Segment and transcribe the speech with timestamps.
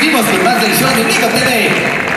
[0.00, 2.07] Vivimos sin más del show de Nico TV.